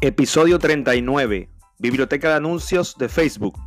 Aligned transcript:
Episodio 0.00 0.60
39. 0.60 1.48
Biblioteca 1.80 2.28
de 2.28 2.34
anuncios 2.36 2.94
de 2.98 3.08
Facebook. 3.08 3.58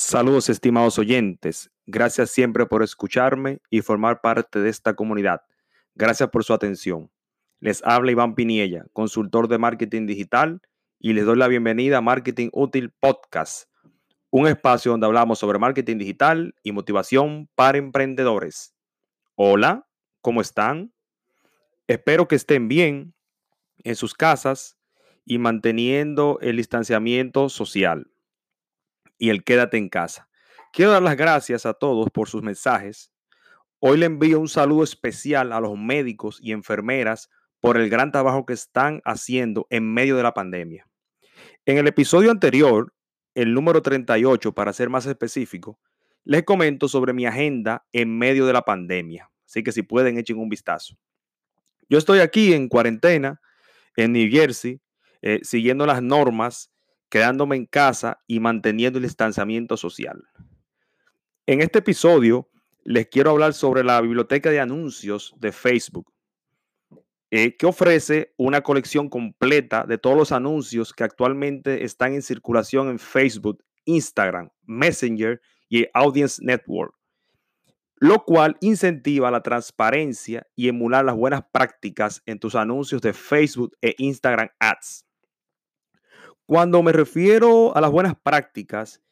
Saludos 0.00 0.48
estimados 0.48 0.96
oyentes, 1.00 1.72
gracias 1.84 2.30
siempre 2.30 2.66
por 2.66 2.84
escucharme 2.84 3.58
y 3.68 3.80
formar 3.80 4.20
parte 4.20 4.60
de 4.60 4.70
esta 4.70 4.94
comunidad. 4.94 5.42
Gracias 5.96 6.28
por 6.28 6.44
su 6.44 6.54
atención. 6.54 7.10
Les 7.58 7.82
habla 7.82 8.12
Iván 8.12 8.36
Piniella, 8.36 8.86
consultor 8.92 9.48
de 9.48 9.58
marketing 9.58 10.06
digital, 10.06 10.62
y 11.00 11.14
les 11.14 11.26
doy 11.26 11.36
la 11.36 11.48
bienvenida 11.48 11.98
a 11.98 12.00
Marketing 12.00 12.48
Útil 12.52 12.92
Podcast, 12.92 13.68
un 14.30 14.46
espacio 14.46 14.92
donde 14.92 15.06
hablamos 15.06 15.40
sobre 15.40 15.58
marketing 15.58 15.98
digital 15.98 16.54
y 16.62 16.70
motivación 16.70 17.48
para 17.56 17.78
emprendedores. 17.78 18.76
Hola, 19.34 19.88
¿cómo 20.20 20.40
están? 20.40 20.92
Espero 21.88 22.28
que 22.28 22.36
estén 22.36 22.68
bien 22.68 23.14
en 23.82 23.96
sus 23.96 24.14
casas 24.14 24.78
y 25.24 25.38
manteniendo 25.38 26.38
el 26.40 26.56
distanciamiento 26.56 27.48
social 27.48 28.12
y 29.18 29.30
el 29.30 29.44
quédate 29.44 29.76
en 29.76 29.88
casa. 29.88 30.28
Quiero 30.72 30.92
dar 30.92 31.02
las 31.02 31.16
gracias 31.16 31.66
a 31.66 31.74
todos 31.74 32.10
por 32.10 32.28
sus 32.28 32.42
mensajes. 32.42 33.12
Hoy 33.80 33.98
le 33.98 34.06
envío 34.06 34.40
un 34.40 34.48
saludo 34.48 34.84
especial 34.84 35.52
a 35.52 35.60
los 35.60 35.76
médicos 35.76 36.38
y 36.40 36.52
enfermeras 36.52 37.30
por 37.60 37.76
el 37.76 37.90
gran 37.90 38.12
trabajo 38.12 38.46
que 38.46 38.52
están 38.52 39.00
haciendo 39.04 39.66
en 39.70 39.92
medio 39.92 40.16
de 40.16 40.22
la 40.22 40.34
pandemia. 40.34 40.88
En 41.66 41.78
el 41.78 41.86
episodio 41.86 42.30
anterior, 42.30 42.94
el 43.34 43.54
número 43.54 43.82
38, 43.82 44.52
para 44.52 44.72
ser 44.72 44.88
más 44.88 45.06
específico, 45.06 45.78
les 46.24 46.44
comento 46.44 46.88
sobre 46.88 47.12
mi 47.12 47.26
agenda 47.26 47.86
en 47.92 48.16
medio 48.16 48.46
de 48.46 48.52
la 48.52 48.62
pandemia. 48.62 49.30
Así 49.46 49.62
que 49.62 49.72
si 49.72 49.82
pueden, 49.82 50.18
echen 50.18 50.38
un 50.38 50.48
vistazo. 50.48 50.96
Yo 51.88 51.98
estoy 51.98 52.20
aquí 52.20 52.52
en 52.52 52.68
cuarentena, 52.68 53.40
en 53.96 54.12
New 54.12 54.30
Jersey, 54.30 54.80
eh, 55.22 55.40
siguiendo 55.42 55.86
las 55.86 56.02
normas 56.02 56.70
quedándome 57.08 57.56
en 57.56 57.66
casa 57.66 58.22
y 58.26 58.40
manteniendo 58.40 58.98
el 58.98 59.04
distanciamiento 59.04 59.76
social. 59.76 60.22
En 61.46 61.62
este 61.62 61.78
episodio 61.78 62.50
les 62.84 63.08
quiero 63.08 63.30
hablar 63.30 63.52
sobre 63.52 63.84
la 63.84 64.00
biblioteca 64.00 64.50
de 64.50 64.60
anuncios 64.60 65.34
de 65.38 65.52
Facebook, 65.52 66.12
eh, 67.30 67.56
que 67.56 67.66
ofrece 67.66 68.32
una 68.38 68.62
colección 68.62 69.10
completa 69.10 69.84
de 69.86 69.98
todos 69.98 70.16
los 70.16 70.32
anuncios 70.32 70.94
que 70.94 71.04
actualmente 71.04 71.84
están 71.84 72.14
en 72.14 72.22
circulación 72.22 72.88
en 72.88 72.98
Facebook, 72.98 73.62
Instagram, 73.84 74.50
Messenger 74.62 75.40
y 75.68 75.86
Audience 75.92 76.42
Network, 76.42 76.94
lo 77.96 78.24
cual 78.24 78.56
incentiva 78.60 79.30
la 79.30 79.42
transparencia 79.42 80.46
y 80.54 80.68
emular 80.68 81.04
las 81.04 81.16
buenas 81.16 81.42
prácticas 81.52 82.22
en 82.24 82.38
tus 82.38 82.54
anuncios 82.54 83.02
de 83.02 83.12
Facebook 83.12 83.76
e 83.82 83.94
Instagram 83.98 84.48
Ads. 84.58 85.07
Cuando 86.48 86.82
me 86.82 86.92
refiero 86.92 87.76
a 87.76 87.80
las 87.82 87.90
buenas 87.90 88.14
prácticas, 88.22 89.02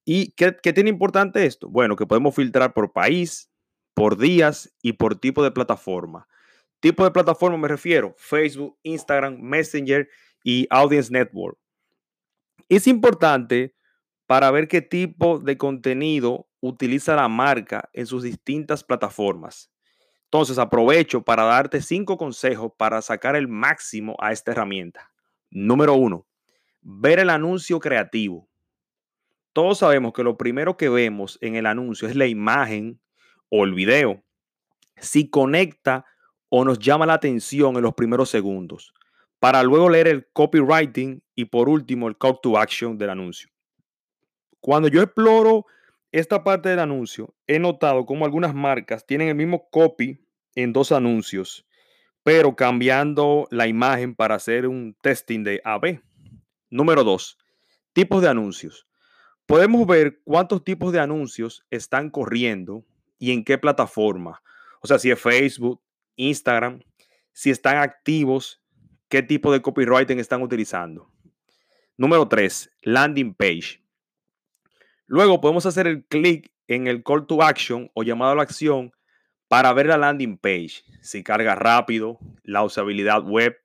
¿Y 0.06 0.32
qué, 0.32 0.52
tiene 0.52 0.90
importante 0.90 1.46
esto? 1.46 1.70
Bueno, 1.70 1.96
que 1.96 2.06
podemos 2.06 2.36
filtrar 2.36 2.74
por 2.74 2.92
país, 2.92 3.52
por 3.94 4.18
días 4.18 4.74
y 4.82 4.94
por 4.94 5.16
tipo 5.16 5.44
de 5.44 5.52
plataforma. 5.52 6.28
Tipo 6.80 7.04
de 7.04 7.12
plataforma 7.12 7.58
me 7.58 7.68
refiero 7.68 8.16
Facebook, 8.18 8.78
Instagram, 8.84 9.40
Messenger 9.40 10.09
y 10.44 10.68
Audience 10.70 11.12
Network. 11.12 11.58
Es 12.70 12.88
importante 12.88 13.76
para 14.26 14.52
ver 14.52 14.68
qué 14.68 14.82
tipo 14.82 15.40
de 15.40 15.58
contenido 15.58 16.48
utiliza 16.62 17.16
la 17.16 17.28
marca 17.28 17.90
en 17.94 18.06
sus 18.06 18.24
distintas 18.24 18.84
plataformas. 18.84 19.72
Entonces 20.26 20.59
aprovecho 20.59 21.24
para 21.24 21.44
darte 21.44 21.82
cinco 21.82 22.18
consejos 22.18 22.72
para 22.78 23.02
sacar 23.02 23.36
el 23.36 23.48
máximo 23.48 24.16
a 24.20 24.32
esta 24.32 24.52
herramienta. 24.52 25.12
Número 25.50 25.96
uno, 25.96 26.28
ver 26.82 27.20
el 27.20 27.32
anuncio 27.32 27.80
creativo 27.80 28.48
todos 29.54 29.80
sabemos 29.80 30.14
que 30.14 30.24
lo 30.24 30.38
primero 30.38 30.78
que 30.78 30.90
vemos 30.90 31.38
en 31.42 31.56
el 31.56 31.66
anuncio 31.66 32.08
es 32.08 32.16
la 32.16 32.28
imagen 32.28 33.00
o 33.50 33.64
el 33.64 33.74
video. 33.74 34.24
Si 34.98 35.30
conecta 35.30 36.06
o 36.50 36.66
nos 36.66 36.80
llama 36.80 37.06
la 37.06 37.14
atención 37.14 37.76
en 37.76 37.82
los 37.82 37.94
primeros 37.94 38.30
segundos, 38.30 38.94
para 39.40 39.64
luego 39.64 39.90
leer 39.90 40.08
el 40.08 40.28
copywriting 40.34 41.24
y 41.36 41.46
por 41.46 41.70
último 41.70 42.08
el 42.08 42.18
call 42.18 42.40
to 42.42 42.58
action 42.58 42.98
del 42.98 43.09
anuncio. 43.09 43.50
Cuando 44.59 44.88
yo 44.88 45.02
exploro 45.02 45.66
esta 46.12 46.44
parte 46.44 46.70
del 46.70 46.80
anuncio, 46.80 47.34
he 47.48 47.59
notado 47.59 48.06
cómo 48.06 48.26
algunas 48.26 48.54
marcas 48.54 49.06
tienen 49.06 49.30
el 49.30 49.36
mismo 49.36 49.70
copy 49.70 50.20
en 50.56 50.74
dos 50.74 50.92
anuncios, 50.92 51.66
pero 52.24 52.56
cambiando 52.56 53.48
la 53.52 53.68
imagen 53.68 54.16
para 54.16 54.36
hacer 54.36 54.68
un 54.68 54.96
testing 55.02 55.44
de 55.44 55.62
AB. 55.64 56.02
Número 56.70 57.04
dos, 57.04 57.38
tipos 57.94 58.22
de 58.22 58.28
anuncios 58.28 58.89
podemos 59.50 59.88
ver 59.88 60.22
cuántos 60.26 60.64
tipos 60.64 60.94
de 60.94 61.00
anuncios 61.00 61.66
están 61.72 62.12
corriendo 62.12 62.86
y 63.18 63.32
en 63.32 63.44
qué 63.44 63.58
plataforma. 63.58 64.44
O 64.80 64.88
sea, 64.88 65.00
si 65.00 65.10
es 65.10 65.20
Facebook, 65.20 65.82
Instagram, 66.18 66.84
si 67.32 67.50
están 67.50 67.78
activos, 67.78 68.62
qué 69.08 69.24
tipo 69.24 69.52
de 69.52 69.59
copywriting 69.59 70.20
están 70.20 70.44
utilizando. 70.44 71.12
Número 71.98 72.28
3, 72.28 72.70
landing 72.84 73.34
page. 73.34 73.84
Luego 75.08 75.42
podemos 75.42 75.66
hacer 75.66 75.88
el 75.88 76.06
clic 76.06 76.52
en 76.68 76.86
el 76.86 77.02
call 77.04 77.26
to 77.26 77.42
action 77.42 77.90
o 77.96 78.04
llamado 78.04 78.34
a 78.34 78.36
la 78.36 78.44
acción 78.44 78.92
para 79.48 79.74
ver 79.74 79.88
la 79.88 79.98
landing 79.98 80.38
page, 80.38 80.84
si 81.02 81.24
carga 81.24 81.56
rápido, 81.56 82.20
la 82.44 82.64
usabilidad 82.64 83.24
web, 83.24 83.58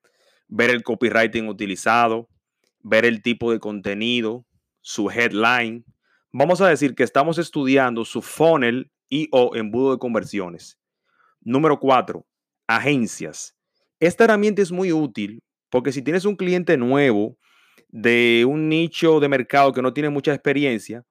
ver 0.48 0.70
el 0.70 0.82
copywriting 0.82 1.46
utilizado, 1.46 2.30
ver 2.80 3.04
el 3.04 3.20
tipo 3.20 3.52
de 3.52 3.60
contenido, 3.60 4.46
su 4.84 5.10
headline. 5.10 5.82
Vamos 6.30 6.60
a 6.60 6.68
decir 6.68 6.94
que 6.94 7.02
estamos 7.02 7.38
estudiando 7.38 8.04
su 8.04 8.20
funnel 8.20 8.92
y 9.08 9.28
o 9.32 9.56
embudo 9.56 9.92
de 9.92 9.98
conversiones. 9.98 10.78
Número 11.40 11.80
cuatro, 11.80 12.26
agencias. 12.66 13.56
Esta 13.98 14.24
herramienta 14.24 14.60
es 14.60 14.70
muy 14.70 14.92
útil 14.92 15.42
porque 15.70 15.90
si 15.90 16.02
tienes 16.02 16.26
un 16.26 16.36
cliente 16.36 16.76
nuevo 16.76 17.38
de 17.88 18.44
un 18.46 18.68
nicho 18.68 19.20
de 19.20 19.28
mercado 19.28 19.72
que 19.72 19.80
no 19.80 19.94
tiene 19.94 20.10
mucha 20.10 20.34
experiencia, 20.34 21.04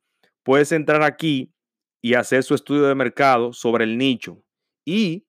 puedes 0.44 0.71
entrar 0.71 1.01
aquí 1.01 1.51
y 2.00 2.13
hacer 2.13 2.44
su 2.44 2.53
estudio 2.53 2.83
de 2.83 2.95
mercado 2.95 3.53
sobre 3.53 3.86
el 3.86 3.97
nicho. 3.97 4.44
Y 4.86 5.25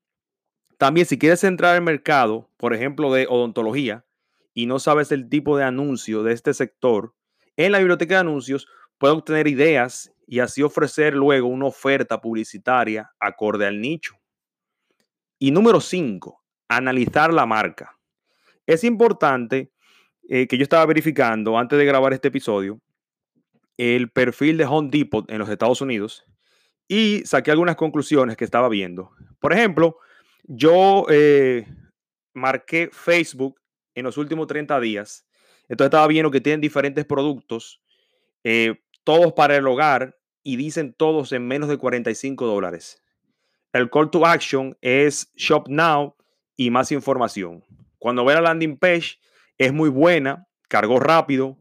también 0.77 1.07
si 1.07 1.19
quieres 1.19 1.45
entrar 1.45 1.77
al 1.77 1.83
mercado, 1.83 2.51
por 2.59 2.75
ejemplo, 2.75 3.11
de 3.13 3.27
odontología, 3.27 4.05
y 4.53 4.67
no 4.67 4.79
sabes 4.79 5.13
el 5.13 5.31
tipo 5.31 5.57
de 5.57 5.65
anuncio 5.65 6.23
de 6.23 6.35
este 6.35 6.53
sector, 6.53 7.15
en 7.57 7.73
la 7.73 7.79
biblioteca 7.79 8.15
de 8.15 8.21
anuncios 8.21 8.67
puede 8.99 9.15
obtener 9.15 9.47
ideas 9.47 10.13
y 10.27 10.41
así 10.41 10.63
ofrecer 10.63 11.15
luego 11.15 11.49
una 11.49 11.67
oferta 11.67 12.21
publicitaria 12.21 13.11
acorde 13.19 13.67
al 13.67 13.81
nicho. 13.81 14.15
Y 15.39 15.51
número 15.51 15.81
5, 15.81 16.43
analizar 16.69 17.33
la 17.33 17.47
marca. 17.47 17.99
Es 18.67 18.85
importante 18.85 19.73
eh, 20.29 20.47
que 20.47 20.57
yo 20.57 20.63
estaba 20.63 20.87
verificando 20.87 21.59
antes 21.59 21.79
de 21.79 21.85
grabar 21.85 22.13
este 22.13 22.29
episodio 22.29 22.81
el 23.77 24.11
perfil 24.11 24.57
de 24.57 24.65
Home 24.65 24.89
Depot 24.91 25.29
en 25.31 25.39
los 25.39 25.49
Estados 25.49 25.81
Unidos 25.81 26.25
y 26.89 27.23
saqué 27.25 27.51
algunas 27.51 27.77
conclusiones 27.77 28.37
que 28.37 28.45
estaba 28.45 28.69
viendo. 28.69 29.11
Por 29.41 29.53
ejemplo, 29.53 29.99
Yo 30.47 31.07
eh, 31.09 31.67
marqué 32.35 32.91
Facebook 32.93 33.59
en 33.95 34.05
los 34.05 34.19
últimos 34.19 34.47
30 34.47 34.79
días. 34.81 35.27
Entonces 35.69 35.87
estaba 35.87 36.07
viendo 36.07 36.31
que 36.31 36.41
tienen 36.41 36.61
diferentes 36.61 37.05
productos, 37.05 37.81
eh, 38.43 38.81
todos 39.03 39.33
para 39.33 39.57
el 39.57 39.67
hogar 39.67 40.17
y 40.43 40.57
dicen 40.57 40.93
todos 40.93 41.33
en 41.33 41.47
menos 41.47 41.69
de 41.69 41.79
45 41.79 42.47
dólares. 42.47 43.03
El 43.73 43.91
call 43.91 44.11
to 44.11 44.25
action 44.27 44.77
es 44.81 45.33
Shop 45.35 45.69
Now 45.69 46.15
y 46.57 46.71
más 46.71 46.93
información. 46.93 47.65
Cuando 47.99 48.25
ve 48.25 48.35
la 48.35 48.43
landing 48.43 48.77
page, 48.77 49.19
es 49.59 49.73
muy 49.73 49.89
buena, 49.89 50.47
cargó 50.69 51.01
rápido, 51.01 51.59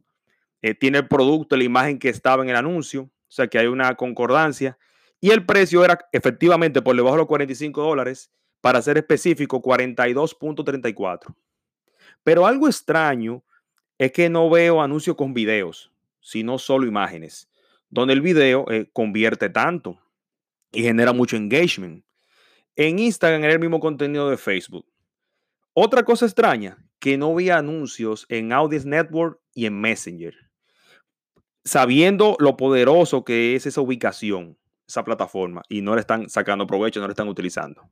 eh, 0.62 0.74
tiene 0.76 1.00
el 1.00 1.08
producto, 1.08 1.56
la 1.56 1.64
imagen 1.64 2.00
que 2.00 2.10
estaba 2.10 2.44
en 2.44 2.50
el 2.50 2.56
anuncio, 2.56 3.04
o 3.04 3.12
sea 3.30 3.48
que 3.48 3.58
hay 3.58 3.68
una 3.68 3.96
concordancia. 3.96 4.78
Y 5.20 5.32
el 5.32 5.46
precio 5.46 5.84
era 5.86 6.00
efectivamente 6.12 6.82
por 6.82 6.96
debajo 6.96 7.16
de 7.16 7.22
los 7.22 7.28
45 7.28 7.82
dólares, 7.82 8.32
para 8.62 8.82
ser 8.82 8.98
específico, 8.98 9.62
42.34. 9.62 11.36
Pero 12.24 12.46
algo 12.46 12.68
extraño 12.68 13.44
es 14.04 14.12
que 14.12 14.30
no 14.30 14.50
veo 14.50 14.82
anuncios 14.82 15.16
con 15.16 15.34
videos, 15.34 15.90
sino 16.20 16.58
solo 16.58 16.86
imágenes, 16.86 17.50
donde 17.90 18.14
el 18.14 18.20
video 18.20 18.70
eh, 18.70 18.90
convierte 18.92 19.50
tanto 19.50 19.98
y 20.74 20.84
genera 20.84 21.14
mucho 21.14 21.38
engagement. 21.38 22.04
En 22.76 23.00
Instagram 23.00 23.46
era 23.46 23.54
el 23.54 23.60
mismo 23.60 23.80
contenido 23.80 24.30
de 24.30 24.36
Facebook. 24.36 24.86
Otra 25.74 26.04
cosa 26.04 26.26
extraña, 26.26 26.78
que 27.00 27.18
no 27.18 27.34
vi 27.34 27.50
anuncios 27.50 28.26
en 28.28 28.52
Audience 28.52 28.86
Network 28.86 29.40
y 29.54 29.68
en 29.68 29.80
Messenger. 29.80 30.36
Sabiendo 31.64 32.36
lo 32.40 32.58
poderoso 32.58 33.24
que 33.24 33.56
es 33.56 33.66
esa 33.66 33.80
ubicación, 33.80 34.58
esa 34.86 35.06
plataforma, 35.06 35.62
y 35.70 35.82
no 35.82 35.96
le 35.96 36.02
están 36.02 36.30
sacando 36.30 36.68
provecho, 36.68 37.00
no 37.00 37.08
le 37.08 37.14
están 37.14 37.30
utilizando. 37.30 37.90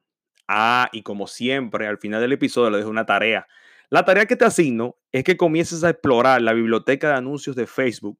Ah, 0.47 0.89
y 0.91 1.03
como 1.03 1.27
siempre, 1.27 1.87
al 1.87 1.97
final 1.97 2.21
del 2.21 2.31
episodio 2.33 2.69
le 2.69 2.77
dejo 2.77 2.89
una 2.89 3.05
tarea 3.05 3.47
la 3.91 4.05
tarea 4.05 4.25
que 4.25 4.37
te 4.37 4.45
asigno 4.45 4.95
es 5.11 5.25
que 5.25 5.35
comiences 5.35 5.83
a 5.83 5.89
explorar 5.89 6.41
la 6.41 6.53
biblioteca 6.53 7.09
de 7.09 7.15
anuncios 7.15 7.57
de 7.57 7.67
Facebook 7.67 8.17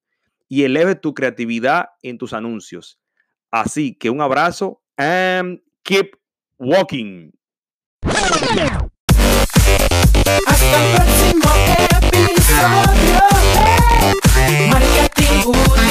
y 0.50 0.66
eleve 0.66 0.96
tu 0.96 1.14
creatividad 1.14 1.92
en 2.04 2.18
tus 2.18 2.34
anuncios. 2.34 3.00
Así 3.52 3.96
que 3.96 4.10
un 4.10 4.20
abrazo 4.20 4.82
and 4.98 5.62
keep 5.84 6.18
walking. 6.58 7.32
Hasta 10.46 10.84
el 10.84 10.96
próximo 10.98 11.46
Útil 12.12 12.44
Podcast. 15.44 15.91